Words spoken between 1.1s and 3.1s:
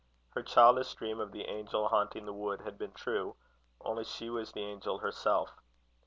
of the angel haunting the wood had been